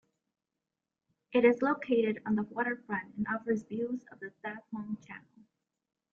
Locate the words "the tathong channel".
4.19-5.43